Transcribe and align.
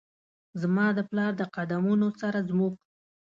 زما 0.61 0.85
د 0.97 0.99
پلار 1.09 1.31
د 1.37 1.41
قد 1.55 1.71
مونو 1.83 2.07
سره 2.21 2.39
زموږ، 2.49 2.73